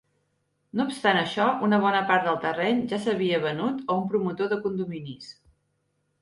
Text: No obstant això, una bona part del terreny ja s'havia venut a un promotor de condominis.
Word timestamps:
No 0.77 0.85
obstant 0.91 1.19
això, 1.19 1.43
una 1.67 1.77
bona 1.83 1.99
part 2.11 2.25
del 2.29 2.39
terreny 2.45 2.81
ja 2.95 2.99
s'havia 3.03 3.41
venut 3.45 3.85
a 3.87 3.99
un 4.01 4.09
promotor 4.15 4.51
de 4.55 4.59
condominis. 4.65 5.31